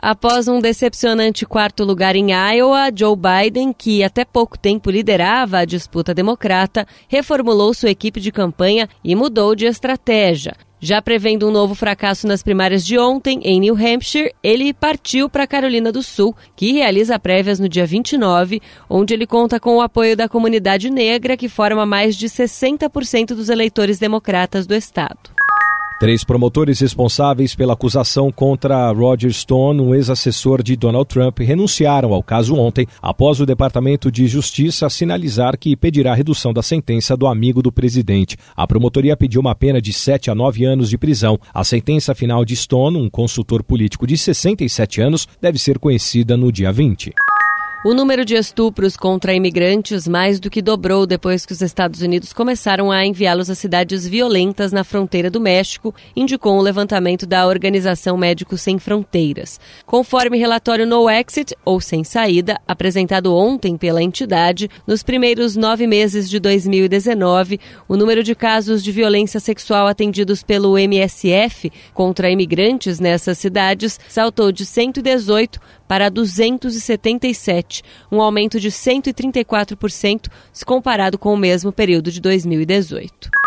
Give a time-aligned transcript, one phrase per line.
[0.00, 5.64] Após um decepcionante quarto lugar em Iowa, Joe Biden, que até pouco tempo liderava a
[5.64, 10.54] disputa democrata, reformulou sua equipe de campanha e mudou de estratégia.
[10.80, 15.48] Já prevendo um novo fracasso nas primárias de ontem, em New Hampshire, ele partiu para
[15.48, 20.16] Carolina do Sul, que realiza prévias no dia 29, onde ele conta com o apoio
[20.16, 25.37] da comunidade negra, que forma mais de 60% dos eleitores democratas do estado.
[25.98, 32.22] Três promotores responsáveis pela acusação contra Roger Stone, um ex-assessor de Donald Trump, renunciaram ao
[32.22, 37.60] caso ontem, após o Departamento de Justiça sinalizar que pedirá redução da sentença do amigo
[37.60, 38.36] do presidente.
[38.56, 41.36] A promotoria pediu uma pena de 7 a 9 anos de prisão.
[41.52, 46.52] A sentença final de Stone, um consultor político de 67 anos, deve ser conhecida no
[46.52, 47.12] dia 20.
[47.84, 52.32] O número de estupros contra imigrantes mais do que dobrou depois que os Estados Unidos
[52.32, 58.16] começaram a enviá-los a cidades violentas na fronteira do México, indicou um levantamento da Organização
[58.16, 59.60] Médicos Sem Fronteiras.
[59.86, 66.28] Conforme relatório No Exit, ou Sem Saída, apresentado ontem pela entidade, nos primeiros nove meses
[66.28, 73.38] de 2019, o número de casos de violência sexual atendidos pelo MSF contra imigrantes nessas
[73.38, 81.72] cidades saltou de 118 para 277, um aumento de 134% se comparado com o mesmo
[81.72, 83.37] período de 2018.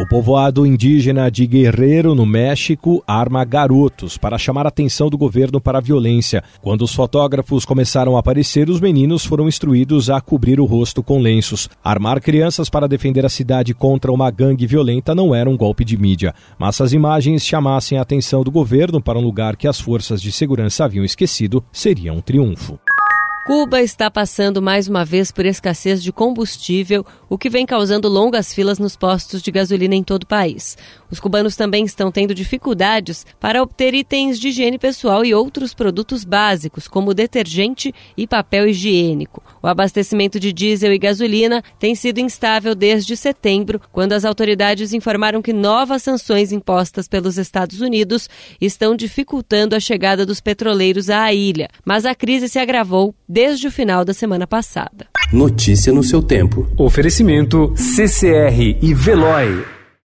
[0.00, 5.60] O povoado indígena de Guerreiro, no México, arma garotos para chamar a atenção do governo
[5.60, 6.42] para a violência.
[6.62, 11.20] Quando os fotógrafos começaram a aparecer, os meninos foram instruídos a cobrir o rosto com
[11.20, 11.68] lenços.
[11.84, 15.98] Armar crianças para defender a cidade contra uma gangue violenta não era um golpe de
[15.98, 19.78] mídia, mas se as imagens chamassem a atenção do governo para um lugar que as
[19.78, 22.78] forças de segurança haviam esquecido, seria um triunfo.
[23.46, 28.52] Cuba está passando mais uma vez por escassez de combustível, o que vem causando longas
[28.52, 30.76] filas nos postos de gasolina em todo o país.
[31.10, 36.22] Os cubanos também estão tendo dificuldades para obter itens de higiene pessoal e outros produtos
[36.22, 39.42] básicos, como detergente e papel higiênico.
[39.62, 45.40] O abastecimento de diesel e gasolina tem sido instável desde setembro, quando as autoridades informaram
[45.40, 48.28] que novas sanções impostas pelos Estados Unidos
[48.60, 51.68] estão dificultando a chegada dos petroleiros à ilha.
[51.84, 55.06] Mas a crise se agravou desde o final da semana passada.
[55.32, 56.66] Notícia no seu tempo.
[56.76, 59.79] Oferecimento CCR e Veloy.